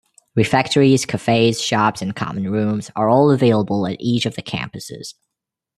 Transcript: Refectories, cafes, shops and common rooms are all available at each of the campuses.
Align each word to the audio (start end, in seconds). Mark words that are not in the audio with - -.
Refectories, 0.35 1.05
cafes, 1.05 1.61
shops 1.61 2.01
and 2.01 2.15
common 2.15 2.51
rooms 2.51 2.89
are 2.95 3.07
all 3.07 3.29
available 3.29 3.85
at 3.85 3.97
each 4.01 4.25
of 4.25 4.33
the 4.33 4.41
campuses. 4.41 5.13